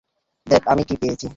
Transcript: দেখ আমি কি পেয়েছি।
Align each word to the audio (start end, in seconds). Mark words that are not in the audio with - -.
দেখ 0.47 0.63
আমি 0.67 0.83
কি 0.83 0.95
পেয়েছি। 1.01 1.27